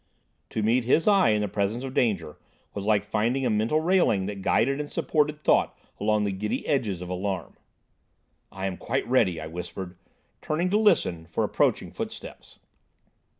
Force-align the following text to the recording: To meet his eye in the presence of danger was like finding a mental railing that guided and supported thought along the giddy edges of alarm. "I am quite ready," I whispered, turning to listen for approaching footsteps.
To 0.49 0.63
meet 0.63 0.83
his 0.83 1.07
eye 1.07 1.29
in 1.29 1.41
the 1.41 1.47
presence 1.47 1.83
of 1.83 1.93
danger 1.93 2.39
was 2.73 2.85
like 2.85 3.05
finding 3.05 3.45
a 3.45 3.51
mental 3.51 3.81
railing 3.81 4.25
that 4.25 4.41
guided 4.41 4.79
and 4.79 4.91
supported 4.91 5.43
thought 5.43 5.77
along 5.99 6.23
the 6.23 6.31
giddy 6.31 6.65
edges 6.67 7.03
of 7.03 7.09
alarm. 7.09 7.55
"I 8.51 8.65
am 8.65 8.77
quite 8.77 9.07
ready," 9.07 9.39
I 9.39 9.45
whispered, 9.45 9.95
turning 10.41 10.71
to 10.71 10.79
listen 10.79 11.27
for 11.27 11.43
approaching 11.43 11.91
footsteps. 11.91 12.57